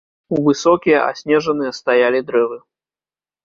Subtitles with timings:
[0.45, 2.61] Высокія, аснежаныя стаялі дрэвы.